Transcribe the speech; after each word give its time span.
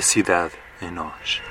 A 0.00 0.02
cidade 0.02 0.54
em 0.80 0.90
nós. 0.90 1.42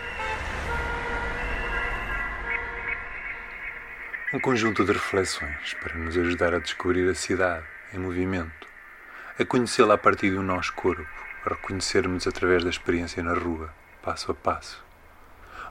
Um 4.34 4.40
conjunto 4.40 4.84
de 4.84 4.92
reflexões 4.92 5.76
para 5.80 5.94
nos 5.94 6.18
ajudar 6.18 6.56
a 6.56 6.58
descobrir 6.58 7.08
a 7.08 7.14
cidade 7.14 7.64
em 7.94 8.00
movimento, 8.00 8.68
a 9.38 9.46
conhecê-la 9.46 9.94
a 9.94 9.98
partir 10.00 10.32
do 10.32 10.42
nosso 10.42 10.74
corpo, 10.74 11.06
a 11.46 11.50
reconhecermos 11.50 12.26
através 12.26 12.64
da 12.64 12.72
experiência 12.72 13.22
na 13.22 13.36
rua, 13.36 13.72
passo 14.02 14.32
a 14.32 14.34
passo. 14.34 14.84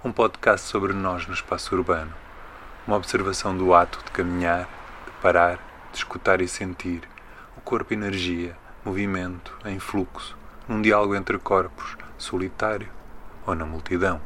Um 0.05 0.13
podcast 0.13 0.69
sobre 0.69 0.93
nós 0.93 1.27
no 1.27 1.35
espaço 1.35 1.75
urbano, 1.75 2.15
uma 2.87 2.97
observação 2.97 3.59
do 3.59 3.75
ato 3.75 3.99
de 4.05 4.13
caminhar, 4.13 4.69
de 5.05 5.13
parar, 5.21 5.59
de 5.91 5.99
escutar 5.99 6.41
e 6.41 6.47
sentir, 6.47 7.03
o 7.57 7.61
corpo 7.61 7.93
energia, 7.93 8.57
movimento, 8.85 9.53
em 9.65 9.81
fluxo, 9.81 10.39
num 10.69 10.81
diálogo 10.81 11.17
entre 11.17 11.41
corpos, 11.41 11.97
solitário 12.19 12.89
ou 13.47 13.55
na 13.55 13.65
multidão. 13.65 14.21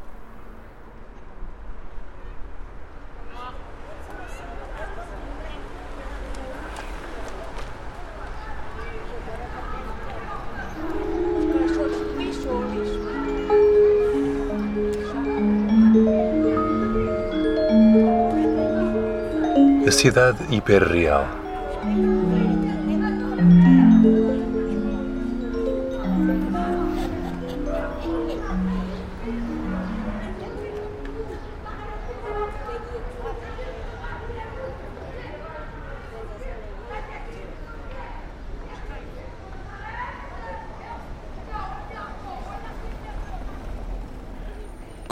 A 19.87 19.91
cidade 19.95 20.43
hiperreal. 20.51 21.27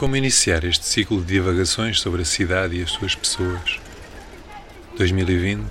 Como 0.00 0.16
iniciar 0.16 0.64
este 0.64 0.86
ciclo 0.86 1.20
de 1.20 1.34
divagações 1.34 2.00
sobre 2.00 2.22
a 2.22 2.24
cidade 2.24 2.74
e 2.74 2.82
as 2.82 2.90
suas 2.90 3.14
pessoas? 3.14 3.78
2020, 4.96 5.62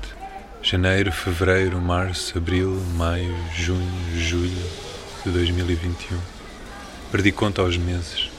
janeiro, 0.61 1.11
fevereiro, 1.11 1.81
março, 1.81 2.37
abril, 2.37 2.79
maio, 2.93 3.35
junho, 3.55 3.89
julho 4.15 4.69
de 5.25 5.31
2021. 5.31 6.19
Perdi 7.11 7.31
conta 7.31 7.63
aos 7.63 7.75
meses. 7.75 8.29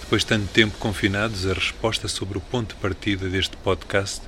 Depois 0.00 0.22
de 0.22 0.26
tanto 0.26 0.48
tempo 0.48 0.76
confinados, 0.78 1.46
a 1.46 1.52
resposta 1.52 2.08
sobre 2.08 2.38
o 2.38 2.40
ponto 2.40 2.74
de 2.74 2.80
partida 2.80 3.28
deste 3.28 3.56
podcast 3.58 4.22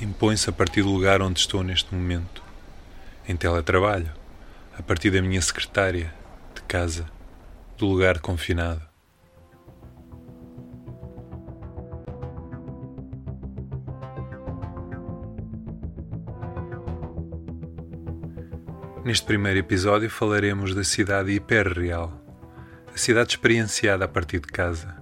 impõe-se 0.00 0.48
a 0.48 0.52
partir 0.52 0.82
do 0.82 0.92
lugar 0.92 1.20
onde 1.20 1.40
estou 1.40 1.64
neste 1.64 1.92
momento. 1.92 2.44
Em 3.28 3.34
teletrabalho, 3.34 4.12
a 4.78 4.82
partir 4.84 5.10
da 5.10 5.20
minha 5.20 5.42
secretária, 5.42 6.14
de 6.54 6.62
casa, 6.62 7.06
do 7.76 7.86
lugar 7.86 8.20
confinado. 8.20 8.95
Neste 19.06 19.24
primeiro 19.24 19.60
episódio 19.60 20.10
falaremos 20.10 20.74
da 20.74 20.82
cidade 20.82 21.30
hiperreal, 21.30 22.20
a 22.92 22.98
cidade 22.98 23.30
experienciada 23.30 24.04
a 24.04 24.08
partir 24.08 24.40
de 24.40 24.48
casa, 24.48 24.96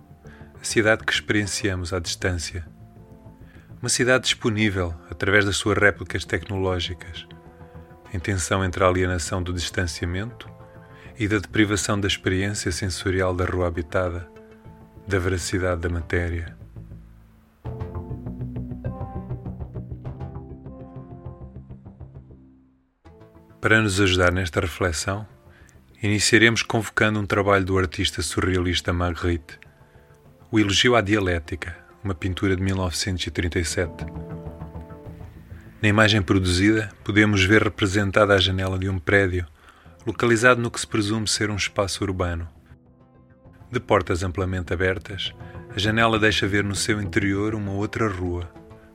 a 0.60 0.62
cidade 0.62 1.06
que 1.06 1.12
experienciamos 1.15 1.91
à 1.91 1.98
distância. 1.98 2.66
Uma 3.81 3.88
cidade 3.88 4.25
disponível 4.25 4.94
através 5.10 5.47
das 5.47 5.56
suas 5.56 5.78
réplicas 5.78 6.22
tecnológicas, 6.26 7.26
em 8.12 8.19
tensão 8.19 8.62
entre 8.62 8.84
a 8.84 8.88
alienação 8.88 9.42
do 9.42 9.54
distanciamento 9.54 10.50
e 11.19 11.26
da 11.26 11.38
deprivação 11.38 11.98
da 11.98 12.06
experiência 12.06 12.71
sensorial 12.71 13.34
da 13.34 13.47
rua 13.47 13.69
habitada, 13.69 14.28
da 15.09 15.19
veracidade 15.19 15.81
da 15.81 15.88
matéria. 15.88 16.54
Para 23.64 23.80
nos 23.80 23.98
ajudar 23.98 24.30
nesta 24.30 24.60
reflexão, 24.60 25.26
iniciaremos 26.02 26.60
convocando 26.60 27.19
um 27.19 27.25
trabalho 27.25 27.64
do 27.64 27.78
artista 27.78 28.20
surrealista 28.20 28.92
Magritte, 28.92 29.58
O 30.50 30.60
Elogio 30.60 30.94
à 30.94 31.00
Dialética, 31.00 31.74
uma 32.04 32.14
pintura 32.14 32.54
de 32.54 32.62
1937. 32.62 34.04
Na 35.80 35.88
imagem 35.88 36.20
produzida, 36.20 36.92
podemos 37.03 37.42
ver 37.42 37.62
representada 37.62 38.34
a 38.34 38.38
janela 38.38 38.78
de 38.78 38.91
um 38.91 38.98
prédio, 38.98 39.47
localizado 40.06 40.60
no 40.60 40.70
que 40.70 40.78
se 40.78 40.86
presume 40.86 41.26
ser 41.26 41.48
um 41.48 41.56
espaço 41.56 42.04
urbano. 42.04 42.47
De 43.72 43.80
portas 43.80 44.22
amplamente 44.22 44.74
abertas, 44.74 45.32
a 45.74 45.78
janela 45.78 46.19
deixa 46.19 46.47
ver 46.47 46.64
no 46.64 46.74
seu 46.74 47.00
interior 47.00 47.54
uma 47.54 47.72
outra 47.72 48.10
rua, 48.10 48.47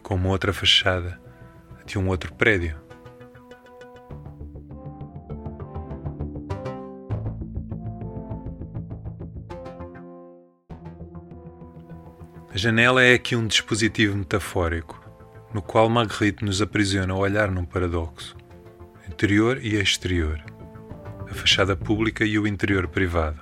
com 0.03 0.13
uma 0.13 0.29
outra 0.29 0.53
fachada, 0.53 1.19
de 1.88 1.97
um 1.97 2.08
outro 2.08 2.31
prédio. 2.35 2.89
Janela 12.59 13.02
é 13.02 13.14
aqui 13.14 13.38
um 13.38 13.47
dispositivo 13.47 14.18
metafórico, 14.18 15.02
no 15.53 15.62
qual 15.62 15.88
Magritte 15.88 16.44
nos 16.44 16.62
aprisiona 16.62 17.16
o 17.16 17.20
olhar 17.20 17.50
num 17.50 17.64
paradoxo, 17.64 18.36
interior 19.08 19.64
e 19.64 19.78
exterior, 19.78 20.44
a 21.30 21.34
fachada 21.34 21.74
pública 21.74 22.25
e 22.25 22.38
o 22.38 22.46
interior 22.46 22.90
privado, 22.90 23.40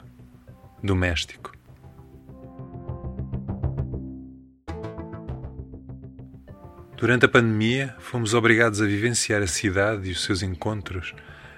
doméstico. 0.84 1.52
Durante 6.96 7.26
a 7.26 7.30
pandemia, 7.30 7.96
fomos 7.98 8.36
obrigados 8.36 8.84
a 8.84 8.86
vivenciar 8.86 9.42
a 9.42 9.48
cidade 9.48 10.10
e 10.10 10.12
os 10.12 10.24
seus 10.24 10.44
encontros 10.44 11.16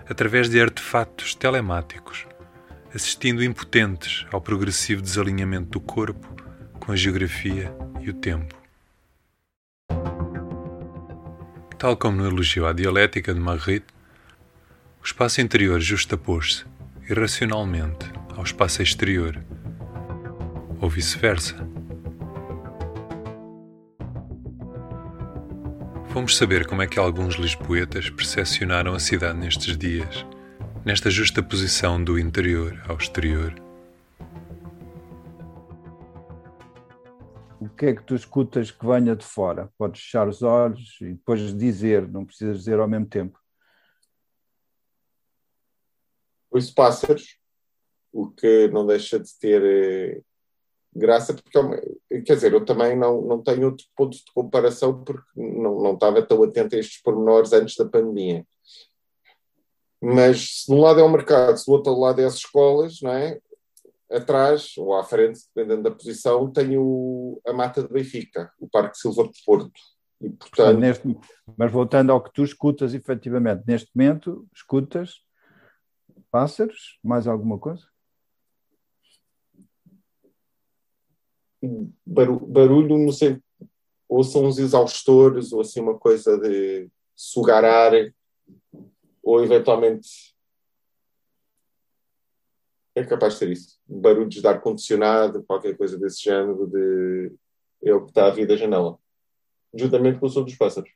através 0.07 0.49
de 0.49 0.61
artefatos 0.61 1.35
telemáticos, 1.35 2.25
assistindo 2.95 3.43
impotentes 3.43 4.25
ao 4.31 4.39
progressivo 4.39 5.01
desalinhamento 5.01 5.71
do 5.71 5.81
corpo 5.81 6.38
com 6.89 6.93
a 6.93 6.95
geografia 6.95 7.71
e 8.01 8.09
o 8.09 8.13
tempo. 8.15 8.55
Tal 11.77 11.95
como 11.95 12.17
no 12.17 12.27
elogio 12.27 12.65
à 12.65 12.73
dialética 12.73 13.31
de 13.31 13.39
Magritte, 13.39 13.85
o 14.99 15.05
espaço 15.05 15.39
interior 15.39 15.79
justapôs-se 15.79 16.65
irracionalmente 17.07 18.11
ao 18.35 18.43
espaço 18.43 18.81
exterior, 18.81 19.39
ou 20.81 20.89
vice-versa. 20.89 21.55
Fomos 26.07 26.35
saber 26.35 26.65
como 26.65 26.81
é 26.81 26.87
que 26.87 26.97
alguns 26.97 27.35
lisboetas 27.35 28.09
percepcionaram 28.09 28.95
a 28.95 28.99
cidade 28.99 29.37
nestes 29.37 29.77
dias, 29.77 30.25
nesta 30.83 31.11
justaposição 31.11 32.03
do 32.03 32.17
interior 32.17 32.81
ao 32.87 32.97
exterior. 32.97 33.68
O 37.59 37.67
que 37.69 37.87
é 37.87 37.95
que 37.95 38.03
tu 38.03 38.15
escutas 38.15 38.71
que 38.71 38.85
venha 38.85 39.15
de 39.15 39.25
fora? 39.25 39.71
Podes 39.77 40.01
fechar 40.01 40.27
os 40.27 40.41
olhos 40.41 40.97
e 41.01 41.13
depois 41.13 41.55
dizer, 41.55 42.07
não 42.07 42.25
precisas 42.25 42.59
dizer 42.59 42.79
ao 42.79 42.87
mesmo 42.87 43.05
tempo. 43.05 43.37
Ouço 46.49 46.73
pássaros, 46.73 47.37
o 48.11 48.29
que 48.29 48.69
não 48.69 48.85
deixa 48.87 49.19
de 49.19 49.29
ter 49.37 49.61
eh, 49.63 50.21
graça, 50.95 51.33
porque, 51.33 52.21
quer 52.21 52.35
dizer, 52.35 52.53
eu 52.53 52.65
também 52.65 52.97
não, 52.97 53.21
não 53.21 53.43
tenho 53.43 53.65
outro 53.65 53.85
ponto 53.95 54.17
de 54.17 54.31
comparação 54.33 55.03
porque 55.03 55.29
não, 55.35 55.81
não 55.81 55.93
estava 55.93 56.25
tão 56.25 56.41
atento 56.43 56.75
a 56.75 56.79
estes 56.79 57.01
pormenores 57.01 57.53
antes 57.53 57.75
da 57.75 57.85
pandemia. 57.85 58.45
Mas 60.01 60.61
se 60.61 60.67
de 60.67 60.73
um 60.73 60.81
lado 60.81 61.01
é 61.01 61.03
o 61.03 61.09
mercado, 61.09 61.57
se 61.57 61.65
do 61.65 61.73
outro 61.73 61.93
lado 61.99 62.21
é 62.21 62.25
as 62.25 62.35
escolas, 62.35 63.01
não 63.01 63.11
é? 63.11 63.39
Atrás, 64.11 64.73
ou 64.77 64.95
à 64.95 65.03
frente, 65.03 65.41
dependendo 65.53 65.83
da 65.83 65.91
posição, 65.91 66.51
tenho 66.51 67.39
a 67.45 67.53
Mata 67.53 67.83
de 67.83 67.89
Benfica, 67.89 68.51
o 68.59 68.67
Parque 68.67 68.97
Silva 68.97 69.23
de 69.23 69.43
Porto. 69.45 69.71
E, 70.21 70.29
portanto... 70.29 70.79
neste, 70.79 71.17
mas 71.57 71.71
voltando 71.71 72.11
ao 72.11 72.21
que 72.21 72.33
tu 72.33 72.43
escutas, 72.43 72.93
efetivamente, 72.93 73.63
neste 73.65 73.89
momento, 73.95 74.47
escutas 74.53 75.15
pássaros, 76.31 76.99
mais 77.03 77.27
alguma 77.27 77.57
coisa? 77.57 77.85
Barulho, 82.05 82.97
não 82.97 83.11
sei, 83.11 83.39
ou 84.07 84.23
são 84.23 84.45
uns 84.45 84.57
exaustores, 84.57 85.53
ou 85.53 85.61
assim 85.61 85.81
uma 85.81 85.97
coisa 85.97 86.37
de 86.37 86.89
sugar 87.15 87.63
ar, 87.63 87.93
ou 89.21 89.43
eventualmente 89.43 90.33
É 92.99 93.05
capaz 93.05 93.33
de 93.33 93.39
ser 93.39 93.49
isso. 93.49 93.79
Barulhos 93.87 94.35
de 94.35 94.45
ar-condicionado, 94.45 95.41
qualquer 95.43 95.77
coisa 95.77 95.97
desse 95.97 96.21
género, 96.21 96.67
de 96.67 97.31
é 97.81 97.93
o 97.93 98.01
que 98.01 98.11
está 98.11 98.27
a 98.27 98.29
vir 98.29 98.45
da 98.45 98.57
janela. 98.57 98.99
Juntamente 99.73 100.19
com 100.19 100.25
o 100.25 100.29
som 100.29 100.43
dos 100.43 100.55
pássaros. 100.55 100.91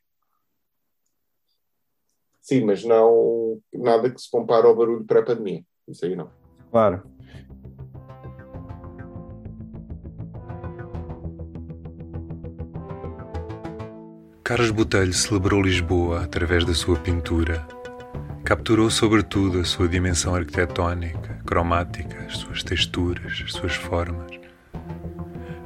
Sim, 2.42 2.66
mas 2.66 2.84
não 2.84 3.62
nada 3.74 4.10
que 4.10 4.20
se 4.20 4.30
compare 4.30 4.68
ao 4.68 4.76
barulho 4.76 5.06
pré-pandemia. 5.06 5.64
Isso 5.88 6.04
aí 6.04 6.14
não. 6.14 6.30
Claro. 6.70 7.04
Carlos 14.44 14.72
Botelho 14.72 15.14
celebrou 15.14 15.62
Lisboa 15.62 16.26
através 16.26 16.66
da 16.66 16.74
sua 16.74 17.00
pintura. 17.00 17.66
Capturou 18.46 18.90
sobretudo 18.90 19.62
a 19.62 19.64
sua 19.64 19.88
dimensão 19.88 20.36
arquitetónica, 20.36 21.40
cromática, 21.46 22.26
as 22.28 22.40
suas 22.40 22.62
texturas, 22.62 23.42
as 23.42 23.54
suas 23.54 23.74
formas. 23.74 24.38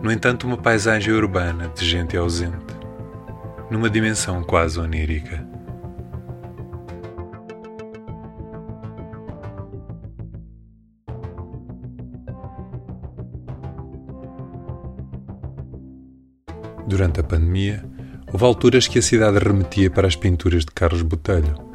No 0.02 0.12
entanto, 0.12 0.46
uma 0.46 0.58
paisagem 0.58 1.12
urbana 1.12 1.70
de 1.70 1.84
gente 1.84 2.16
ausente, 2.16 2.76
numa 3.72 3.90
dimensão 3.90 4.44
quase 4.44 4.80
onírica. 4.80 5.44
Durante 16.86 17.20
a 17.20 17.24
pandemia, 17.24 17.84
houve 18.32 18.46
alturas 18.46 18.88
que 18.88 19.00
a 19.00 19.02
cidade 19.02 19.40
remetia 19.40 19.90
para 19.90 20.08
as 20.08 20.16
pinturas 20.16 20.64
de 20.64 20.72
Carlos 20.72 21.02
Botelho, 21.02 21.67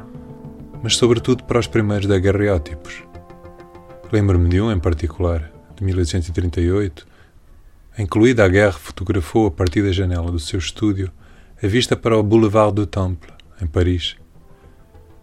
mas 0.83 0.97
sobretudo 0.97 1.45
para 1.45 1.59
os 1.59 1.65
primeiros 1.65 2.05
daguerreótipos. 2.05 3.01
Lembro-me 4.11 4.49
de 4.49 4.61
um 4.61 4.71
em 4.71 4.77
particular, 4.77 5.51
de 5.75 5.83
1838, 5.83 7.07
em 7.97 8.05
que 8.05 8.17
Louis 8.17 8.35
Daguerre 8.35 8.77
fotografou 8.77 9.47
a 9.47 9.51
partir 9.51 9.81
da 9.81 9.91
janela 9.91 10.31
do 10.31 10.39
seu 10.39 10.59
estúdio 10.59 11.09
a 11.61 11.65
vista 11.67 11.95
para 11.95 12.17
o 12.17 12.21
Boulevard 12.21 12.75
du 12.75 12.85
Temple, 12.85 13.31
em 13.61 13.65
Paris. 13.65 14.17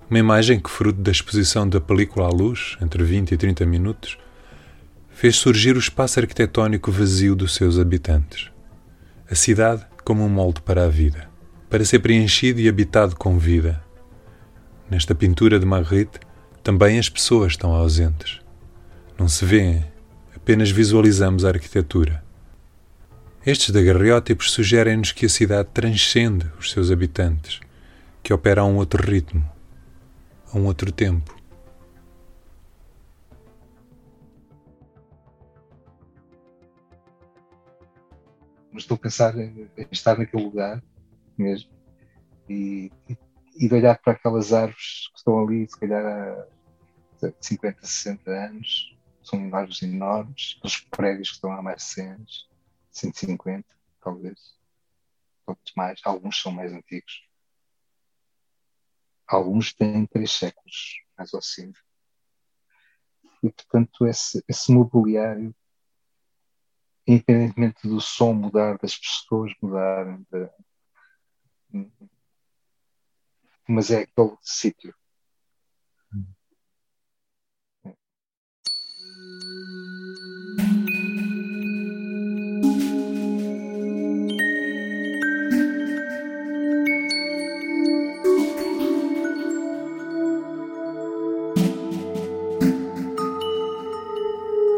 Uma 0.08 0.18
imagem 0.18 0.58
que, 0.58 0.70
fruto 0.70 1.00
da 1.00 1.10
exposição 1.10 1.68
da 1.68 1.80
película 1.80 2.26
à 2.26 2.30
luz, 2.30 2.76
entre 2.80 3.04
20 3.04 3.32
e 3.32 3.36
30 3.36 3.66
minutos, 3.66 4.18
fez 5.10 5.36
surgir 5.36 5.76
o 5.76 5.78
espaço 5.78 6.18
arquitetónico 6.18 6.90
vazio 6.90 7.36
dos 7.36 7.54
seus 7.54 7.78
habitantes 7.78 8.50
a 9.30 9.34
cidade 9.36 9.86
como 10.04 10.24
um 10.24 10.28
molde 10.28 10.60
para 10.60 10.84
a 10.84 10.88
vida, 10.88 11.30
para 11.68 11.84
ser 11.84 12.00
preenchido 12.00 12.58
e 12.58 12.68
habitado 12.68 13.14
com 13.14 13.38
vida. 13.38 13.80
Nesta 14.90 15.14
pintura 15.14 15.60
de 15.60 15.64
Magritte, 15.64 16.18
também 16.64 16.98
as 16.98 17.08
pessoas 17.08 17.52
estão 17.52 17.72
ausentes. 17.72 18.40
Não 19.16 19.28
se 19.28 19.44
vêem, 19.44 19.84
apenas 20.34 20.70
visualizamos 20.70 21.44
a 21.44 21.48
arquitetura. 21.48 22.24
Estes 23.46 23.70
daguerreótipos 23.70 24.50
sugerem-nos 24.50 25.12
que 25.12 25.26
a 25.26 25.28
cidade 25.28 25.68
transcende 25.72 26.50
os 26.58 26.72
seus 26.72 26.90
habitantes, 26.90 27.60
que 28.22 28.34
opera 28.34 28.62
a 28.62 28.64
um 28.64 28.76
outro 28.76 29.08
ritmo, 29.08 29.48
a 30.52 30.58
um 30.58 30.66
outro 30.66 30.90
tempo. 30.90 31.40
mas 38.72 38.84
estou 38.84 38.94
a 38.94 38.98
pensar 38.98 39.36
em, 39.36 39.68
estar 39.90 40.16
naquele 40.16 40.44
lugar 40.44 40.82
mesmo 41.36 41.70
e, 42.48 42.90
e, 43.08 43.16
e, 43.60 43.68
de 43.68 43.74
olhar 43.74 43.98
para 43.98 44.14
aquelas 44.14 44.54
árvores 44.54 45.08
que 45.08 45.18
estão 45.18 45.38
ali, 45.38 45.68
se 45.68 45.78
calhar 45.78 46.02
há 46.02 47.32
50, 47.40 47.86
60 47.86 48.30
anos, 48.30 48.96
são 49.22 49.54
árvores 49.54 49.82
enormes, 49.82 50.58
os 50.64 50.78
prédios 50.78 51.28
que 51.28 51.34
estão 51.34 51.52
há 51.52 51.62
mais 51.62 51.76
de 51.76 51.82
100 51.84 52.08
anos, 52.08 52.50
150, 52.90 53.68
talvez, 54.00 54.58
outros 55.46 55.72
mais, 55.76 56.00
alguns 56.04 56.40
são 56.40 56.50
mais 56.50 56.72
antigos. 56.72 57.28
Alguns 59.26 59.74
têm 59.74 60.06
três 60.06 60.32
séculos, 60.32 61.04
mais 61.16 61.32
ou 61.34 61.38
assim. 61.38 61.70
E, 63.42 63.50
portanto, 63.50 64.06
esse, 64.06 64.42
esse 64.48 64.72
mobiliário 64.72 65.54
independentemente 67.06 67.88
do 67.88 68.00
som 68.00 68.32
mudar, 68.32 68.78
das 68.78 68.96
pessoas 68.96 69.52
mudarem. 69.60 70.24
Mas 73.70 73.90
é 73.90 74.00
aquele 74.00 74.36
sítio. 74.42 74.92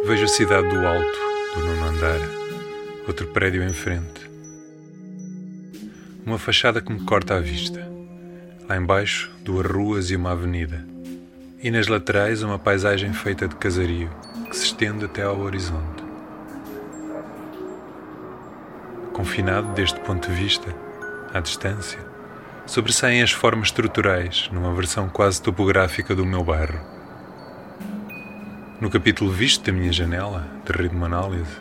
Vejo 0.04 0.24
a 0.24 0.28
cidade 0.28 0.68
do 0.68 0.86
alto 0.86 1.18
do 1.54 1.64
nono 1.64 1.84
andar, 1.84 2.20
outro 3.08 3.32
prédio 3.32 3.62
em 3.62 3.72
frente. 3.72 4.30
Uma 6.26 6.38
fachada 6.38 6.82
que 6.82 6.92
me 6.92 7.04
corta 7.06 7.36
a 7.36 7.40
vista. 7.40 7.91
Lá 8.68 8.76
embaixo, 8.76 9.30
duas 9.42 9.66
ruas 9.66 10.10
e 10.10 10.16
uma 10.16 10.32
avenida. 10.32 10.84
E 11.62 11.70
nas 11.70 11.88
laterais, 11.88 12.42
uma 12.42 12.58
paisagem 12.58 13.12
feita 13.12 13.46
de 13.46 13.56
casario, 13.56 14.10
que 14.48 14.56
se 14.56 14.66
estende 14.66 15.04
até 15.04 15.22
ao 15.22 15.40
horizonte. 15.40 16.02
Confinado 19.12 19.72
deste 19.74 20.00
ponto 20.00 20.28
de 20.28 20.34
vista, 20.34 20.74
à 21.32 21.40
distância, 21.40 22.00
sobressaem 22.66 23.22
as 23.22 23.32
formas 23.32 23.68
estruturais 23.68 24.48
numa 24.52 24.74
versão 24.74 25.08
quase 25.08 25.42
topográfica 25.42 26.14
do 26.14 26.24
meu 26.24 26.42
bairro 26.42 26.92
no 28.82 28.90
capítulo 28.90 29.30
Visto 29.30 29.64
da 29.64 29.72
minha 29.72 29.92
janela, 29.92 30.44
de 30.64 30.72
ritmo 30.72 31.04
análise, 31.04 31.56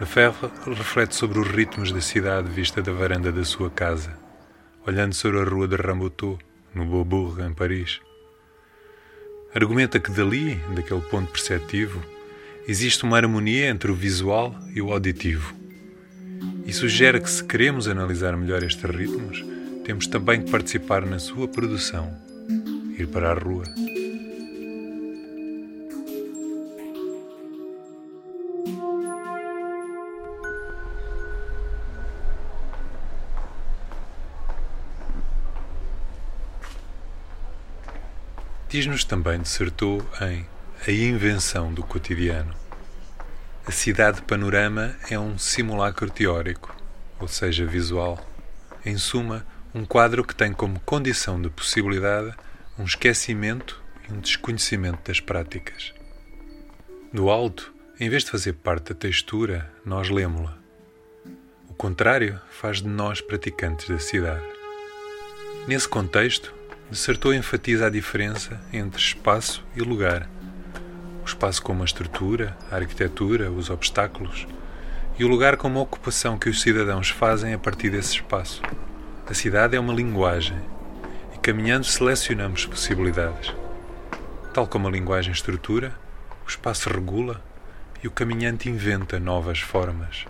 Lefebvre 0.00 0.50
reflete 0.74 1.14
sobre 1.14 1.38
os 1.38 1.46
ritmos 1.46 1.92
da 1.92 2.00
cidade 2.00 2.48
vista 2.48 2.80
da 2.80 2.90
varanda 2.92 3.30
da 3.30 3.44
sua 3.44 3.68
casa, 3.68 4.10
olhando 4.86 5.14
sobre 5.14 5.40
a 5.40 5.44
rua 5.44 5.66
de 5.66 5.76
Rambuteau, 5.76 6.38
no 6.74 6.84
Beaubourg, 6.84 7.40
em 7.42 7.54
Paris. 7.54 8.00
Argumenta 9.54 10.00
que 10.00 10.10
dali, 10.10 10.56
daquele 10.74 11.00
ponto 11.02 11.30
perceptivo, 11.30 12.02
existe 12.66 13.04
uma 13.04 13.16
harmonia 13.16 13.68
entre 13.68 13.90
o 13.90 13.94
visual 13.94 14.54
e 14.74 14.82
o 14.82 14.92
auditivo. 14.92 15.54
E 16.66 16.72
sugere 16.72 17.20
que, 17.20 17.30
se 17.30 17.44
queremos 17.44 17.86
analisar 17.86 18.36
melhor 18.36 18.62
estes 18.62 18.90
ritmos, 18.90 19.44
temos 19.84 20.06
também 20.06 20.42
que 20.42 20.50
participar 20.50 21.06
na 21.06 21.18
sua 21.18 21.46
produção, 21.46 22.12
ir 22.98 23.06
para 23.06 23.30
a 23.30 23.34
rua. 23.34 23.83
Diz-nos 38.74 39.04
também 39.04 39.40
dissertou 39.40 40.04
em 40.20 40.44
A 40.84 40.90
Invenção 40.90 41.72
do 41.72 41.84
Cotidiano. 41.84 42.52
A 43.64 43.70
cidade 43.70 44.20
panorama 44.22 44.96
é 45.08 45.16
um 45.16 45.38
simulacro 45.38 46.10
teórico, 46.10 46.74
ou 47.20 47.28
seja, 47.28 47.64
visual. 47.64 48.18
Em 48.84 48.96
suma, 48.98 49.46
um 49.72 49.84
quadro 49.84 50.24
que 50.24 50.34
tem 50.34 50.52
como 50.52 50.80
condição 50.80 51.40
de 51.40 51.48
possibilidade 51.50 52.34
um 52.76 52.82
esquecimento 52.82 53.80
e 54.08 54.12
um 54.12 54.18
desconhecimento 54.18 55.06
das 55.06 55.20
práticas. 55.20 55.94
Do 57.12 57.30
alto, 57.30 57.72
em 58.00 58.08
vez 58.08 58.24
de 58.24 58.32
fazer 58.32 58.54
parte 58.54 58.92
da 58.92 58.98
textura, 58.98 59.72
nós 59.84 60.10
lemos-la. 60.10 60.58
O 61.68 61.74
contrário 61.74 62.40
faz 62.50 62.82
de 62.82 62.88
nós 62.88 63.20
praticantes 63.20 63.88
da 63.88 64.00
cidade. 64.00 64.42
Nesse 65.68 65.88
contexto, 65.88 66.52
Dissertou 66.94 67.34
enfatiza 67.34 67.86
a 67.86 67.90
diferença 67.90 68.60
entre 68.72 69.00
espaço 69.00 69.64
e 69.74 69.80
lugar. 69.80 70.30
O 71.24 71.26
espaço 71.26 71.60
como 71.60 71.82
a 71.82 71.84
estrutura, 71.84 72.56
a 72.70 72.76
arquitetura, 72.76 73.50
os 73.50 73.68
obstáculos, 73.68 74.46
e 75.18 75.24
o 75.24 75.28
lugar 75.28 75.56
como 75.56 75.80
a 75.80 75.82
ocupação 75.82 76.38
que 76.38 76.48
os 76.48 76.62
cidadãos 76.62 77.10
fazem 77.10 77.52
a 77.52 77.58
partir 77.58 77.90
desse 77.90 78.12
espaço. 78.12 78.62
A 79.28 79.34
cidade 79.34 79.74
é 79.74 79.80
uma 79.80 79.92
linguagem, 79.92 80.56
e 81.34 81.38
caminhando 81.38 81.84
selecionamos 81.84 82.64
possibilidades. 82.64 83.52
Tal 84.52 84.64
como 84.64 84.86
a 84.86 84.90
linguagem 84.92 85.32
estrutura, 85.32 85.92
o 86.46 86.48
espaço 86.48 86.88
regula 86.88 87.42
e 88.04 88.06
o 88.06 88.12
caminhante 88.12 88.68
inventa 88.68 89.18
novas 89.18 89.58
formas. 89.58 90.26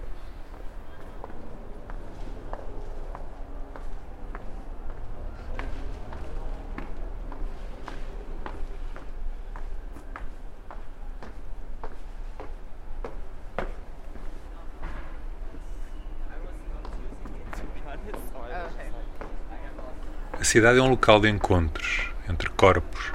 A 20.44 20.46
cidade 20.46 20.78
é 20.78 20.82
um 20.82 20.90
local 20.90 21.20
de 21.20 21.30
encontros 21.30 22.02
entre 22.28 22.50
corpos, 22.50 23.10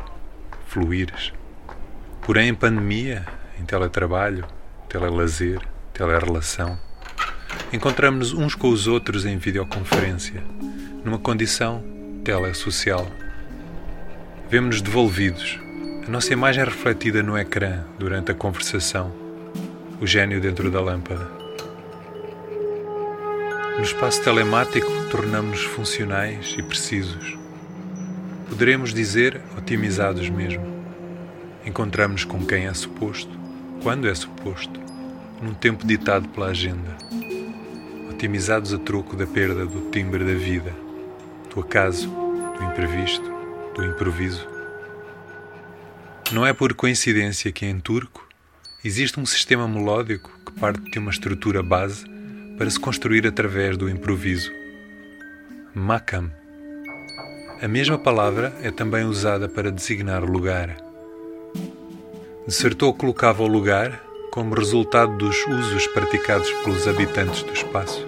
fluires. 0.66 1.32
Porém, 2.24 2.50
em 2.50 2.56
pandemia, 2.56 3.24
em 3.60 3.66
teletrabalho, 3.66 4.48
telelazer, 4.90 5.62
telerelação, 5.94 6.76
encontramos-nos 7.72 8.34
uns 8.34 8.56
com 8.56 8.70
os 8.70 8.88
outros 8.88 9.28
em 9.28 9.38
videoconferência, 9.38 10.44
numa 11.06 11.20
condição 11.20 11.84
telesocial. 12.24 13.08
Vemos-nos 14.50 14.82
devolvidos, 14.82 15.60
a 16.08 16.10
nossa 16.10 16.34
imagem 16.34 16.64
é 16.64 16.66
refletida 16.66 17.22
no 17.22 17.38
ecrã 17.38 17.86
durante 18.00 18.32
a 18.32 18.36
conversação, 18.36 19.14
o 20.02 20.08
gênio 20.08 20.42
dentro 20.42 20.72
da 20.72 20.82
lâmpada. 20.82 21.39
Espaço 23.90 24.24
telemático, 24.24 24.88
tornamos-nos 25.10 25.64
funcionais 25.64 26.56
e 26.58 26.62
precisos. 26.62 27.36
Poderemos 28.48 28.94
dizer 28.94 29.42
otimizados 29.58 30.30
mesmo. 30.30 30.64
Encontramos-nos 31.66 32.24
com 32.24 32.46
quem 32.46 32.68
é 32.68 32.74
suposto, 32.74 33.32
quando 33.82 34.08
é 34.08 34.14
suposto, 34.14 34.80
num 35.42 35.56
tempo 35.56 35.88
ditado 35.88 36.30
pela 36.30 36.50
agenda. 36.50 36.96
Otimizados 38.12 38.74
a 38.74 38.78
troco 38.78 39.16
da 39.16 39.26
perda 39.26 39.66
do 39.66 39.90
timbre 39.90 40.24
da 40.24 40.36
vida, 40.36 40.74
do 41.54 41.60
acaso, 41.60 42.08
do 42.10 42.64
imprevisto, 42.64 43.30
do 43.74 43.84
improviso. 43.84 44.48
Não 46.32 46.46
é 46.46 46.54
por 46.54 46.76
coincidência 46.76 47.52
que 47.52 47.66
em 47.66 47.80
turco 47.80 48.26
existe 48.86 49.20
um 49.20 49.26
sistema 49.26 49.68
melódico 49.68 50.32
que 50.46 50.52
parte 50.60 50.92
de 50.92 51.00
uma 51.00 51.10
estrutura 51.10 51.64
base 51.64 52.19
para 52.60 52.70
se 52.70 52.78
construir 52.78 53.26
através 53.26 53.78
do 53.78 53.90
improviso. 53.90 54.52
Makam. 55.74 56.30
A 57.62 57.68
mesma 57.70 57.98
palavra 57.98 58.54
é 58.62 58.70
também 58.70 59.06
usada 59.06 59.48
para 59.48 59.72
designar 59.72 60.26
lugar. 60.26 60.76
Dissertou 62.46 62.94
colocava 62.94 63.44
o 63.44 63.48
lugar 63.48 64.04
como 64.30 64.56
resultado 64.56 65.16
dos 65.18 65.38
usos 65.48 65.88
praticados 65.88 66.52
pelos 66.66 66.86
habitantes 66.86 67.44
do 67.44 67.54
espaço, 67.54 68.06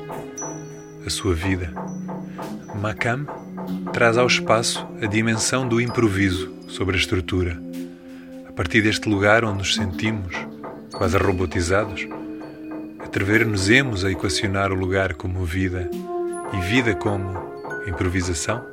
a 1.06 1.10
sua 1.10 1.34
vida. 1.34 1.74
Makam 2.76 3.26
traz 3.94 4.18
ao 4.18 4.28
espaço 4.28 4.86
a 5.02 5.06
dimensão 5.06 5.66
do 5.66 5.80
improviso 5.80 6.54
sobre 6.68 6.98
a 6.98 7.00
estrutura. 7.00 7.58
A 8.50 8.52
partir 8.52 8.82
deste 8.82 9.08
lugar 9.08 9.46
onde 9.46 9.60
nos 9.60 9.76
sentimos, 9.76 10.36
quase 10.92 11.18
robotizados, 11.18 12.06
atrever-nos-emos 13.12 14.06
a 14.06 14.12
equacionar 14.12 14.72
o 14.72 14.76
lugar 14.76 15.16
como 15.16 15.44
vida 15.44 15.90
e 16.54 16.62
vida 16.62 16.96
como 16.96 17.30
improvisação? 17.86 18.66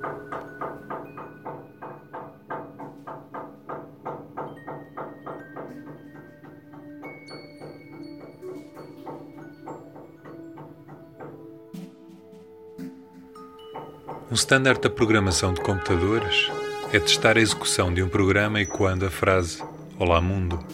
Um 14.30 14.34
standard 14.34 14.80
da 14.80 14.88
programação 14.88 15.52
de 15.52 15.60
computadores 15.60 16.48
é 16.92 17.00
testar 17.00 17.36
a 17.36 17.40
execução 17.40 17.92
de 17.92 18.04
um 18.04 18.08
programa 18.08 18.60
ecoando 18.60 19.04
a 19.04 19.10
frase 19.10 19.60
Olá 19.98 20.20
Mundo. 20.20 20.64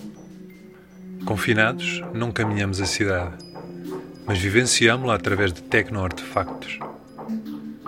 Confinados, 1.25 2.02
não 2.12 2.30
caminhamos 2.30 2.83
a 2.83 2.85
cidade, 2.85 3.53
mas 4.26 4.38
vivenciamos-la 4.38 5.14
através 5.14 5.52
de 5.52 5.62
tecno-artefactos. 5.62 6.78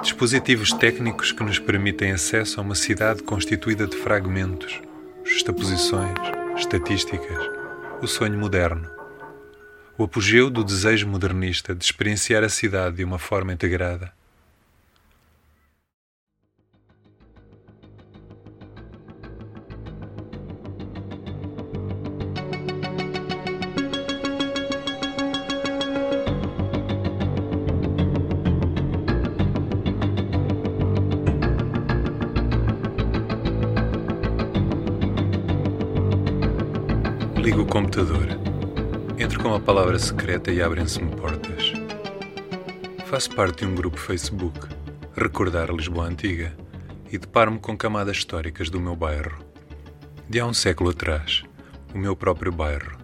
Dispositivos 0.03 0.73
técnicos 0.73 1.33
que 1.33 1.43
nos 1.43 1.59
permitem 1.59 2.13
acesso 2.13 2.61
a 2.61 2.63
uma 2.63 2.75
cidade 2.75 3.23
constituída 3.23 3.87
de 3.87 3.97
fragmentos, 3.97 4.81
justaposições, 5.25 6.15
estatísticas, 6.57 7.51
o 8.03 8.07
sonho 8.07 8.39
moderno. 8.39 8.89
O 9.99 10.05
apogeu 10.05 10.51
do 10.51 10.63
desejo 10.63 11.09
modernista 11.09 11.75
de 11.75 11.85
experienciar 11.85 12.45
a 12.45 12.49
cidade 12.49 12.97
de 12.97 13.05
uma 13.05 13.19
forma 13.19 13.53
integrada. 13.53 14.13
Ligo 37.47 37.63
o 37.63 37.67
computador. 37.67 38.27
Entro 39.17 39.41
com 39.41 39.55
a 39.55 39.61
palavra 39.61 39.97
secreta 40.01 40.51
e 40.51 40.61
abrem-se-me 40.61 41.15
portas. 41.15 41.75
Faço 43.07 43.33
parte 43.37 43.61
de 43.61 43.67
um 43.67 43.75
grupo 43.77 44.01
Facebook, 44.01 44.67
Recordar 45.17 45.71
Lisboa 45.71 46.09
Antiga, 46.09 46.53
e 47.09 47.17
deparo-me 47.17 47.61
com 47.61 47.77
camadas 47.77 48.17
históricas 48.17 48.69
do 48.69 48.81
meu 48.81 48.97
bairro. 48.97 49.39
De 50.29 50.41
há 50.41 50.45
um 50.45 50.53
século 50.53 50.91
atrás, 50.91 51.45
o 51.95 51.99
meu 51.99 52.17
próprio 52.17 52.51
bairro. 52.51 52.99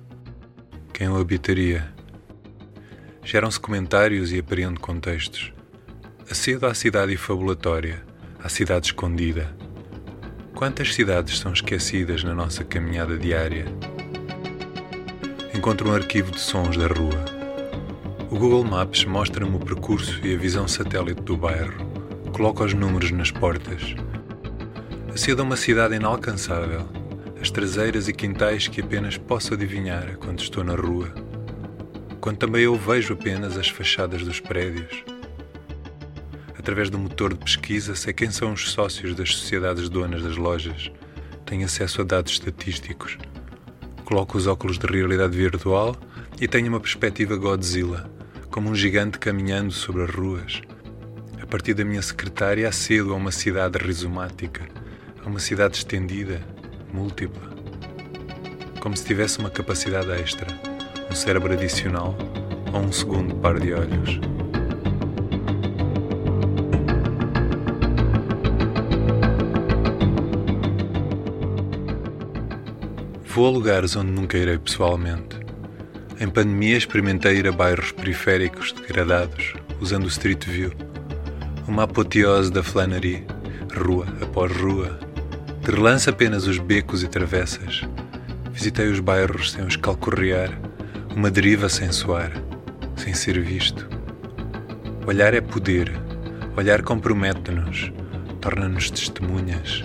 Quem 0.93 1.09
o 1.09 1.21
habitaria? 1.21 1.95
Geram-se 3.23 3.61
comentários 3.61 4.33
e 4.33 4.41
apreendo 4.41 4.81
contextos. 4.81 5.53
Acedo 6.29 6.67
à 6.67 6.75
cidade 6.75 7.17
fabulatória, 7.17 8.05
à 8.43 8.49
cidade 8.49 8.87
escondida. 8.87 9.55
Quantas 10.53 10.93
cidades 10.95 11.39
são 11.39 11.53
esquecidas 11.53 12.25
na 12.25 12.35
nossa 12.35 12.65
caminhada 12.65 13.17
diária? 13.17 13.67
Encontro 15.63 15.91
um 15.91 15.95
arquivo 15.95 16.33
de 16.33 16.41
sons 16.41 16.77
da 16.77 16.89
rua. 16.89 17.25
O 18.33 18.37
Google 18.37 18.65
Maps 18.65 19.05
mostra-me 19.05 19.55
o 19.55 19.61
percurso 19.61 20.19
e 20.27 20.35
a 20.35 20.37
visão 20.37 20.67
satélite 20.67 21.23
do 21.23 21.37
bairro. 21.37 21.87
Coloca 22.33 22.65
os 22.65 22.75
números 22.75 23.13
nas 23.13 23.31
portas. 23.31 23.95
Acedo 25.15 25.41
a 25.41 25.45
uma 25.45 25.55
cidade 25.55 25.95
inalcançável, 25.95 26.89
as 27.41 27.49
traseiras 27.49 28.09
e 28.09 28.13
quintais 28.13 28.67
que 28.67 28.81
apenas 28.81 29.17
posso 29.17 29.55
adivinhar 29.55 30.17
quando 30.17 30.41
estou 30.41 30.65
na 30.65 30.75
rua, 30.75 31.15
quando 32.21 32.39
também 32.39 32.65
eu 32.65 32.75
vejo 32.75 33.15
apenas 33.15 33.57
as 33.57 33.69
fachadas 33.69 34.25
dos 34.25 34.41
prédios. 34.41 35.05
Através 36.59 36.91
do 36.91 36.99
motor 36.99 37.35
de 37.35 37.39
pesquisa, 37.39 37.95
sei 37.95 38.13
quem 38.13 38.33
são 38.33 38.53
os 38.53 38.73
sócios 38.73 39.15
das 39.15 39.33
sociedades 39.33 39.89
donas 39.89 40.25
das 40.25 40.37
lojas. 40.37 40.91
Tenho 41.47 41.67
acesso 41.67 42.01
a 42.01 42.05
dados 42.05 42.33
estatísticos 42.33 43.17
Coloco 44.13 44.37
os 44.37 44.47
óculos 44.47 44.77
de 44.77 44.87
realidade 44.87 45.35
virtual 45.35 45.97
e 46.39 46.47
tenho 46.47 46.69
uma 46.69 46.79
perspectiva 46.79 47.35
Godzilla, 47.35 48.11
como 48.51 48.69
um 48.69 48.75
gigante 48.75 49.19
caminhando 49.19 49.73
sobre 49.73 50.03
as 50.03 50.11
ruas. 50.11 50.61
A 51.41 51.47
partir 51.47 51.73
da 51.73 51.83
minha 51.83 52.03
secretária 52.03 52.69
acedo 52.69 53.15
a 53.15 53.17
uma 53.17 53.33
cidade 53.33 53.79
rizomática, 53.79 54.69
a 55.25 55.27
uma 55.27 55.41
cidade 55.41 55.79
estendida, 55.79 56.47
múltipla. 56.93 57.57
Como 58.81 58.95
se 58.95 59.07
tivesse 59.07 59.39
uma 59.39 59.49
capacidade 59.49 60.11
extra, 60.11 60.47
um 61.11 61.15
cérebro 61.15 61.55
adicional 61.55 62.15
ou 62.71 62.81
um 62.81 62.93
segundo 62.93 63.35
par 63.37 63.59
de 63.59 63.73
olhos. 63.73 64.32
Vou 73.35 73.47
a 73.47 73.51
lugares 73.51 73.97
onde 73.97 74.11
nunca 74.11 74.37
irei 74.37 74.59
pessoalmente. 74.59 75.41
Em 76.21 76.29
pandemia 76.29 76.77
experimentei 76.77 77.39
ir 77.39 77.49
a 77.49 77.53
bairros 77.53 77.91
periféricos 77.91 78.73
degradados, 78.73 79.55
usando 79.81 80.05
o 80.05 80.09
Street 80.09 80.45
View. 80.45 80.71
Uma 81.67 81.85
apoteose 81.85 82.53
da 82.53 82.63
flânerie, 82.63 83.27
rua 83.75 84.07
após 84.21 84.55
rua. 84.55 85.01
De 85.63 85.71
relance 85.71 86.11
apenas 86.11 86.47
os 86.47 86.59
becos 86.59 87.03
e 87.03 87.09
travessas. 87.09 87.81
Visitei 88.53 88.89
os 88.89 89.01
bairros 89.01 89.53
sem 89.53 89.65
os 89.65 89.77
calcorrear, 89.77 90.51
uma 91.17 91.31
deriva 91.31 91.71
sem 91.71 91.91
soar, 91.91 92.33
sem 92.97 93.15
ser 93.15 93.41
visto. 93.41 93.89
Olhar 95.07 95.33
é 95.33 95.41
poder, 95.41 95.91
olhar 96.55 96.83
compromete-nos, 96.83 97.91
torna-nos 98.43 98.91
testemunhas. 98.91 99.83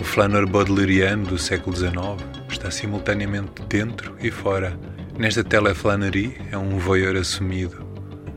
O 0.00 0.04
flanor 0.04 0.48
baudelairiano 0.48 1.26
do 1.26 1.36
século 1.36 1.74
XIX 1.74 2.35
simultaneamente 2.70 3.62
dentro 3.68 4.16
e 4.20 4.30
fora. 4.30 4.78
Nesta 5.18 5.42
teleflanerie 5.42 6.36
é 6.50 6.58
um 6.58 6.78
voyeur 6.78 7.16
assumido, 7.16 7.86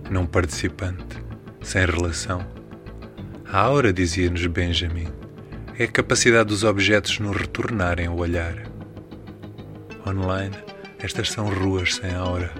não 0.10 0.26
participante, 0.26 1.18
sem 1.62 1.86
relação. 1.86 2.46
A 3.52 3.60
aura, 3.60 3.92
dizia-nos 3.92 4.46
Benjamin, 4.46 5.08
é 5.78 5.84
a 5.86 5.88
capacidade 5.88 6.50
dos 6.50 6.64
objetos 6.64 7.20
nos 7.20 7.36
retornarem 7.36 8.08
o 8.08 8.18
olhar. 8.18 8.64
Online, 10.06 10.56
estas 11.00 11.32
são 11.32 11.48
ruas 11.48 11.96
sem 11.96 12.14
aura. 12.14 12.54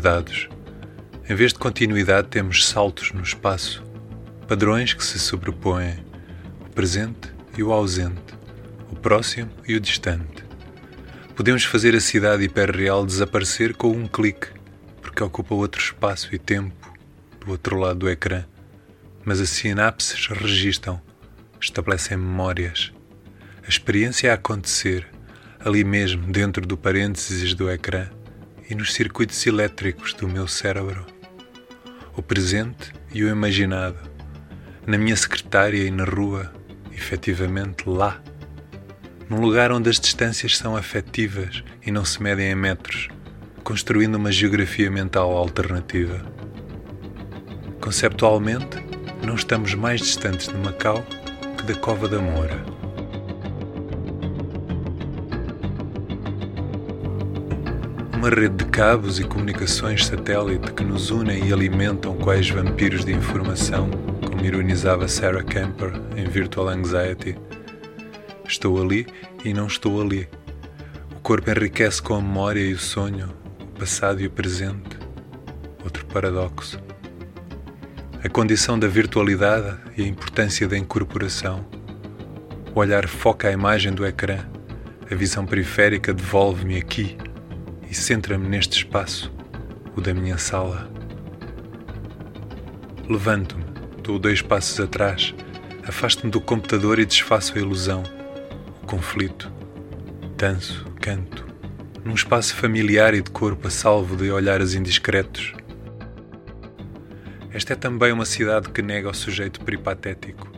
Dados. 0.00 0.48
Em 1.28 1.34
vez 1.34 1.52
de 1.52 1.58
continuidade, 1.58 2.28
temos 2.28 2.66
saltos 2.66 3.12
no 3.12 3.22
espaço, 3.22 3.84
padrões 4.48 4.94
que 4.94 5.04
se 5.04 5.18
sobrepõem, 5.18 6.04
o 6.60 6.70
presente 6.70 7.32
e 7.56 7.62
o 7.62 7.72
ausente, 7.72 8.34
o 8.90 8.96
próximo 8.96 9.50
e 9.68 9.76
o 9.76 9.80
distante. 9.80 10.44
Podemos 11.36 11.64
fazer 11.64 11.94
a 11.94 12.00
cidade 12.00 12.42
hiperreal 12.42 13.06
desaparecer 13.06 13.74
com 13.76 13.92
um 13.92 14.08
clique, 14.08 14.48
porque 15.00 15.22
ocupa 15.22 15.54
outro 15.54 15.80
espaço 15.80 16.34
e 16.34 16.38
tempo 16.38 16.92
do 17.38 17.52
outro 17.52 17.76
lado 17.76 18.00
do 18.00 18.10
ecrã. 18.10 18.44
Mas 19.24 19.40
as 19.40 19.50
sinapses 19.50 20.26
registam, 20.26 21.00
estabelecem 21.60 22.16
memórias. 22.16 22.92
A 23.64 23.68
experiência 23.68 24.32
a 24.32 24.34
acontecer, 24.34 25.06
ali 25.60 25.84
mesmo, 25.84 26.26
dentro 26.32 26.66
do 26.66 26.76
parênteses 26.76 27.54
do 27.54 27.70
ecrã 27.70 28.08
e 28.70 28.74
nos 28.74 28.94
circuitos 28.94 29.44
elétricos 29.46 30.14
do 30.14 30.28
meu 30.28 30.46
cérebro. 30.46 31.04
O 32.16 32.22
presente 32.22 32.92
e 33.12 33.24
o 33.24 33.28
imaginado, 33.28 33.98
na 34.86 34.96
minha 34.96 35.16
secretária 35.16 35.82
e 35.82 35.90
na 35.90 36.04
rua, 36.04 36.52
efetivamente 36.92 37.88
lá 37.88 38.22
num 39.30 39.40
lugar 39.40 39.70
onde 39.70 39.88
as 39.88 40.00
distâncias 40.00 40.56
são 40.56 40.76
afetivas 40.76 41.62
e 41.86 41.92
não 41.92 42.04
se 42.04 42.20
medem 42.20 42.50
em 42.50 42.54
metros, 42.56 43.08
construindo 43.62 44.16
uma 44.16 44.32
geografia 44.32 44.90
mental 44.90 45.36
alternativa. 45.36 46.20
Conceptualmente, 47.80 48.84
não 49.24 49.36
estamos 49.36 49.72
mais 49.74 50.00
distantes 50.00 50.48
de 50.48 50.56
Macau 50.56 51.06
que 51.56 51.62
da 51.62 51.74
Cova 51.74 52.08
da 52.08 52.18
Moura. 52.18 52.79
Uma 58.20 58.28
rede 58.28 58.54
de 58.56 58.66
cabos 58.66 59.18
e 59.18 59.24
comunicações 59.24 60.04
satélite 60.04 60.74
que 60.74 60.84
nos 60.84 61.10
unem 61.10 61.48
e 61.48 61.54
alimentam 61.54 62.14
quais 62.18 62.50
vampiros 62.50 63.02
de 63.02 63.14
informação, 63.14 63.88
como 64.26 64.44
ironizava 64.44 65.08
Sarah 65.08 65.42
Camper 65.42 65.94
em 66.14 66.28
Virtual 66.28 66.68
Anxiety 66.68 67.34
Estou 68.46 68.82
ali 68.82 69.06
e 69.42 69.54
não 69.54 69.66
estou 69.66 70.02
ali. 70.02 70.28
O 71.16 71.20
corpo 71.20 71.50
enriquece 71.50 72.02
com 72.02 72.12
a 72.12 72.20
memória 72.20 72.60
e 72.60 72.74
o 72.74 72.78
sonho, 72.78 73.34
o 73.58 73.78
passado 73.78 74.20
e 74.20 74.26
o 74.26 74.30
presente. 74.30 74.98
Outro 75.82 76.04
paradoxo. 76.04 76.78
A 78.22 78.28
condição 78.28 78.78
da 78.78 78.86
virtualidade 78.86 79.78
e 79.96 80.02
a 80.02 80.06
importância 80.06 80.68
da 80.68 80.76
incorporação. 80.76 81.64
O 82.74 82.80
olhar 82.80 83.08
foca 83.08 83.48
a 83.48 83.52
imagem 83.52 83.94
do 83.94 84.04
ecrã. 84.04 84.40
A 85.10 85.14
visão 85.14 85.46
periférica 85.46 86.12
devolve-me 86.12 86.76
aqui 86.76 87.16
e 87.90 87.94
centra-me 87.94 88.48
neste 88.48 88.78
espaço, 88.78 89.32
o 89.96 90.00
da 90.00 90.14
minha 90.14 90.38
sala. 90.38 90.88
Levanto-me, 93.08 93.64
dou 94.02 94.18
dois 94.18 94.40
passos 94.40 94.78
atrás, 94.78 95.34
afasto-me 95.86 96.30
do 96.30 96.40
computador 96.40 97.00
e 97.00 97.04
desfaço 97.04 97.58
a 97.58 97.60
ilusão 97.60 98.02
conflito, 98.90 99.52
danço, 100.36 100.84
canto, 101.00 101.46
num 102.04 102.12
espaço 102.12 102.56
familiar 102.56 103.14
e 103.14 103.22
de 103.22 103.30
corpo 103.30 103.68
a 103.68 103.70
salvo 103.70 104.16
de 104.16 104.32
olhares 104.32 104.74
indiscretos. 104.74 105.54
Esta 107.52 107.74
é 107.74 107.76
também 107.76 108.10
uma 108.10 108.24
cidade 108.24 108.68
que 108.70 108.82
nega 108.82 109.08
o 109.08 109.14
sujeito 109.14 109.60
peripatético, 109.60 110.50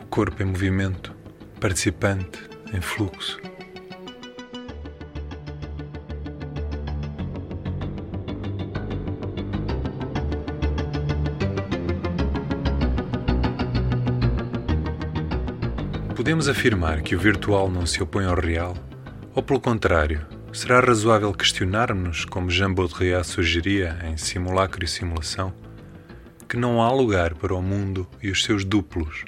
o 0.00 0.06
corpo 0.06 0.40
em 0.40 0.46
movimento, 0.46 1.12
participante, 1.58 2.38
em 2.72 2.80
fluxo. 2.80 3.40
Podemos 16.28 16.46
afirmar 16.46 17.00
que 17.00 17.16
o 17.16 17.18
virtual 17.18 17.70
não 17.70 17.86
se 17.86 18.02
opõe 18.02 18.26
ao 18.26 18.38
real? 18.38 18.76
Ou, 19.34 19.42
pelo 19.42 19.58
contrário, 19.58 20.26
será 20.52 20.78
razoável 20.78 21.32
questionar-nos, 21.32 22.26
como 22.26 22.50
Jean 22.50 22.70
Baudrillard 22.70 23.26
sugeria 23.26 23.98
em 24.04 24.18
Simulacro 24.18 24.84
e 24.84 24.86
Simulação, 24.86 25.54
que 26.46 26.54
não 26.54 26.82
há 26.82 26.92
lugar 26.92 27.34
para 27.34 27.54
o 27.54 27.62
mundo 27.62 28.06
e 28.22 28.30
os 28.30 28.44
seus 28.44 28.62
duplos, 28.62 29.24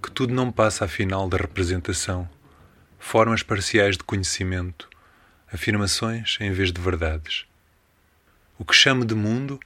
que 0.00 0.12
tudo 0.12 0.32
não 0.32 0.52
passa 0.52 0.84
afinal 0.84 1.28
da 1.28 1.36
representação, 1.36 2.30
formas 3.00 3.42
parciais 3.42 3.96
de 3.96 4.04
conhecimento, 4.04 4.88
afirmações 5.52 6.38
em 6.40 6.52
vez 6.52 6.70
de 6.70 6.80
verdades. 6.80 7.46
O 8.56 8.64
que 8.64 8.76
chamo 8.76 9.04
de 9.04 9.16
mundo 9.16 9.58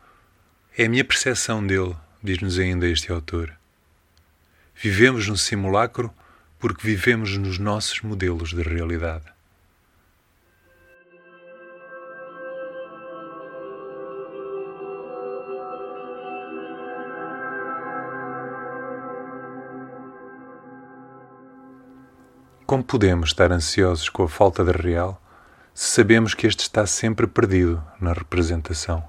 é 0.74 0.86
a 0.86 0.88
minha 0.88 1.04
percepção 1.04 1.66
dele, 1.66 1.94
diz-nos 2.22 2.58
ainda 2.58 2.88
este 2.88 3.12
autor. 3.12 3.52
Vivemos 4.74 5.28
no 5.28 5.36
simulacro 5.36 6.10
porque 6.58 6.86
vivemos 6.86 7.36
nos 7.36 7.58
nossos 7.58 8.02
modelos 8.02 8.52
de 8.52 8.62
realidade. 8.62 9.36
Como 22.66 22.82
podemos 22.82 23.28
estar 23.28 23.52
ansiosos 23.52 24.08
com 24.08 24.24
a 24.24 24.28
falta 24.28 24.64
de 24.64 24.72
real 24.72 25.20
se 25.72 25.94
sabemos 25.94 26.34
que 26.34 26.48
este 26.48 26.62
está 26.62 26.84
sempre 26.84 27.26
perdido 27.28 27.84
na 28.00 28.12
representação? 28.12 29.04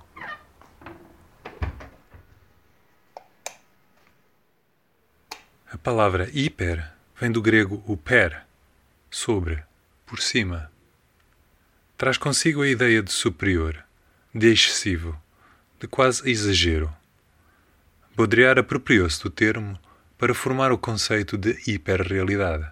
A 5.71 5.77
palavra 5.77 6.29
hiper 6.31 6.96
vem 7.19 7.31
do 7.31 7.41
grego 7.41 7.83
uper, 7.87 8.43
sobre, 9.09 9.63
por 10.05 10.19
cima. 10.21 10.71
Traz 11.97 12.15
consigo 12.15 12.61
a 12.61 12.67
ideia 12.67 13.01
de 13.01 13.11
superior, 13.11 13.83
de 14.33 14.53
excessivo, 14.53 15.19
de 15.79 15.87
quase 15.87 16.29
exagero. 16.29 16.93
Baudrillard 18.15 18.59
apropriou-se 18.59 19.21
do 19.23 19.31
termo 19.31 19.79
para 20.15 20.35
formar 20.35 20.71
o 20.71 20.77
conceito 20.77 21.37
de 21.37 21.57
hiperrealidade, 21.65 22.67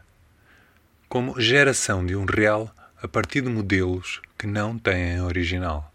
como 1.09 1.39
geração 1.41 2.05
de 2.05 2.15
um 2.15 2.25
real 2.25 2.73
a 3.01 3.07
partir 3.07 3.41
de 3.41 3.49
modelos 3.49 4.21
que 4.37 4.45
não 4.45 4.77
têm 4.77 5.21
original. 5.21 5.91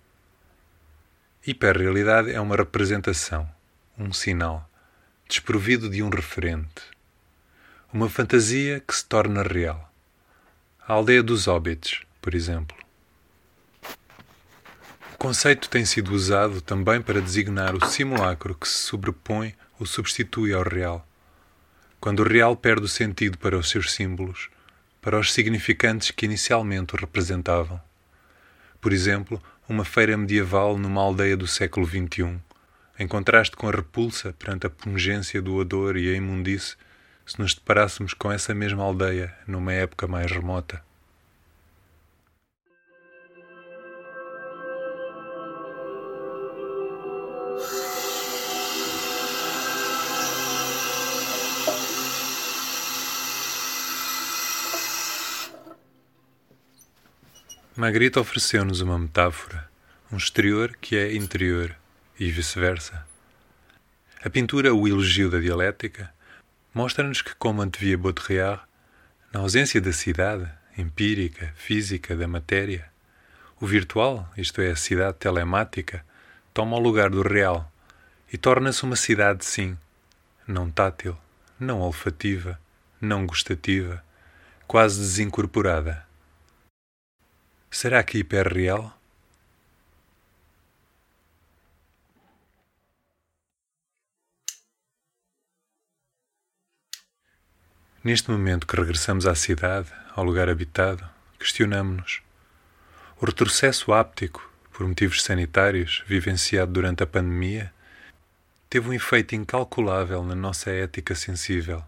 Hiperrealidade 1.47 2.33
é 2.33 2.41
uma 2.41 2.57
representação, 2.57 3.49
um 3.97 4.13
sinal, 4.13 4.69
desprovido 5.29 5.89
de 5.89 6.03
um 6.03 6.09
referente 6.09 7.00
uma 7.93 8.09
fantasia 8.09 8.79
que 8.79 8.95
se 8.95 9.05
torna 9.05 9.43
real. 9.43 9.93
A 10.87 10.93
aldeia 10.93 11.25
dos 11.25 11.47
hobbits, 11.47 12.03
por 12.23 12.37
exemplo. 12.37 12.77
O 15.13 15.19
conceito 15.19 15.69
tem 15.69 15.85
sido 15.85 16.13
usado 16.13 16.61
também 16.61 17.03
para 17.03 17.21
designar 17.21 17.75
o 17.75 17.85
simulacro 17.85 18.55
que 18.55 18.69
se 18.69 18.85
sobrepõe 18.85 19.55
ou 19.79 19.87
substitui 19.87 20.55
ao 20.55 20.63
real. 20.63 21.05
Quando 22.01 22.21
o 22.21 22.29
real 22.29 22.55
perde 22.55 22.85
o 22.85 22.89
sentido 22.89 23.37
para 23.39 23.59
os 23.59 23.69
seus 23.69 23.93
símbolos, 23.93 24.49
para 25.03 25.19
os 25.19 25.33
significantes 25.33 26.13
que 26.13 26.27
inicialmente 26.27 26.95
o 26.95 26.99
representavam. 26.99 27.81
Por 28.81 28.93
exemplo, 28.93 29.43
uma 29.69 29.85
feira 29.85 30.17
medieval 30.17 30.79
numa 30.79 31.01
aldeia 31.03 31.37
do 31.37 31.49
século 31.49 31.87
XXI, 31.87 32.39
em 33.01 33.09
contraste 33.09 33.57
com 33.57 33.69
a 33.69 33.73
repulsa 33.73 34.33
perante 34.39 34.69
a 34.69 34.71
pungência 34.71 35.43
do 35.43 35.57
odor 35.57 35.97
e 35.97 36.09
a 36.09 36.17
imundice 36.17 36.77
se 37.31 37.41
nos 37.41 37.55
deparássemos 37.55 38.13
com 38.13 38.33
essa 38.33 38.53
mesma 38.53 38.83
aldeia 38.83 39.33
numa 39.47 39.73
época 39.73 40.09
mais 40.09 40.33
remota. 40.33 40.83
Magritte 57.77 58.19
ofereceu-nos 58.19 58.81
uma 58.81 58.99
metáfora, 58.99 59.71
um 60.11 60.17
exterior 60.17 60.77
que 60.81 60.97
é 60.97 61.15
interior 61.15 61.77
e 62.19 62.29
vice-versa. 62.29 63.07
A 64.21 64.29
pintura 64.29 64.75
O 64.75 64.89
Elogio 64.89 65.31
da 65.31 65.39
Dialética 65.39 66.13
mostra-nos 66.73 67.23
que, 67.23 67.35
como 67.35 67.63
antevia 67.63 67.99
Baudrillard, 67.99 68.63
na 69.33 69.41
ausência 69.41 69.81
da 69.81 69.93
cidade 69.93 70.51
empírica, 70.77 71.53
física, 71.57 72.17
da 72.17 72.27
matéria, 72.27 72.91
o 73.61 73.67
virtual, 73.67 74.29
isto 74.37 74.61
é, 74.61 74.71
a 74.71 74.77
cidade 74.77 75.19
telemática, 75.19 76.05
toma 76.55 76.77
o 76.77 76.81
lugar 76.81 77.11
do 77.11 77.23
real 77.23 77.71
e 78.33 78.39
torna-se 78.39 78.83
uma 78.85 78.97
cidade, 78.97 79.45
sim, 79.45 79.77
não 80.47 80.71
tátil, 80.71 81.17
não 81.59 81.81
olfativa, 81.81 82.59
não 83.01 83.27
gustativa, 83.27 84.03
quase 84.67 85.01
desincorporada. 85.01 86.07
Será 87.71 88.03
que 88.03 88.19
hiperreal? 88.19 89.00
Neste 98.03 98.31
momento 98.31 98.67
que 98.67 98.77
regressamos 98.77 99.27
à 99.27 99.35
cidade, 99.35 99.93
ao 100.17 100.25
lugar 100.25 100.49
habitado, 100.49 101.07
questionamos-nos. 101.39 102.23
O 103.21 103.27
retrocesso 103.27 103.93
áptico, 103.93 104.51
por 104.73 104.89
motivos 104.89 105.23
sanitários, 105.23 106.03
vivenciado 106.07 106.73
durante 106.73 107.03
a 107.03 107.07
pandemia, 107.07 107.71
teve 108.71 108.89
um 108.89 108.95
efeito 108.95 109.35
incalculável 109.35 110.25
na 110.25 110.35
nossa 110.35 110.71
ética 110.71 111.15
sensível. 111.15 111.85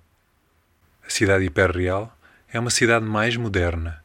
A 1.03 1.09
cidade 1.09 1.46
hiperreal 1.46 2.14
é 2.53 2.61
uma 2.61 2.68
cidade 2.68 3.07
mais 3.07 3.35
moderna, 3.38 4.05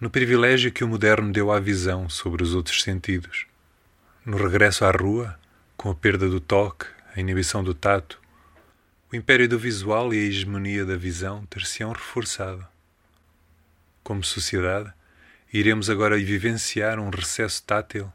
no 0.00 0.10
privilégio 0.10 0.72
que 0.72 0.82
o 0.82 0.88
moderno 0.88 1.32
deu 1.32 1.52
à 1.52 1.60
visão 1.60 2.08
sobre 2.08 2.42
os 2.42 2.52
outros 2.52 2.82
sentidos. 2.82 3.46
No 4.26 4.36
regresso 4.38 4.84
à 4.84 4.90
rua, 4.90 5.38
com 5.76 5.88
a 5.88 5.94
perda 5.94 6.28
do 6.28 6.40
toque, 6.40 6.86
a 7.14 7.20
inibição 7.20 7.62
do 7.62 7.74
tato, 7.74 8.20
o 9.14 9.16
império 9.16 9.48
do 9.48 9.56
visual 9.56 10.12
e 10.12 10.18
a 10.18 10.22
hegemonia 10.22 10.84
da 10.84 10.96
visão 10.96 11.46
ter-se-ão 11.46 11.92
reforçado. 11.92 12.66
Como 14.02 14.24
sociedade, 14.24 14.92
iremos 15.52 15.88
agora 15.88 16.18
vivenciar 16.18 16.98
um 16.98 17.10
recesso 17.10 17.62
tátil 17.62 18.12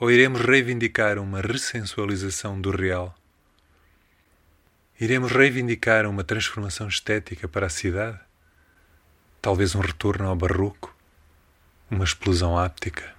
ou 0.00 0.10
iremos 0.10 0.40
reivindicar 0.40 1.18
uma 1.18 1.42
ressensualização 1.42 2.58
do 2.58 2.70
real? 2.70 3.14
Iremos 4.98 5.30
reivindicar 5.30 6.06
uma 6.06 6.24
transformação 6.24 6.88
estética 6.88 7.46
para 7.46 7.66
a 7.66 7.70
cidade? 7.70 8.18
Talvez 9.42 9.74
um 9.74 9.80
retorno 9.80 10.28
ao 10.28 10.34
barroco? 10.34 10.96
Uma 11.90 12.04
explosão 12.04 12.58
áptica? 12.58 13.15